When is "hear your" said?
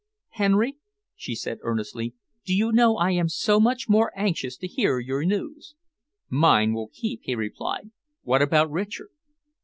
4.67-5.23